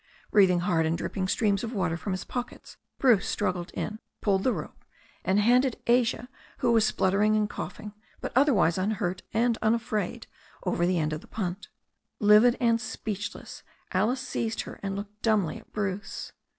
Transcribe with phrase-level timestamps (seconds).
[0.31, 4.51] Breathing hard and dripping streams of water from his pockets, Bruce struggled in, pulled the
[4.51, 4.83] rope,
[5.23, 6.27] and handed Asia,
[6.57, 10.25] who was spluttering and coughing, but otherwise un hurt and unafraid,
[10.63, 11.67] over the end of the punt.
[12.19, 13.61] Livid and speechless,
[13.91, 16.31] Alice seized her and looked dumbly at Bruce.